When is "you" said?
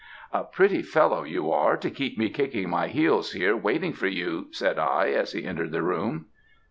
1.23-1.51, 4.07-4.47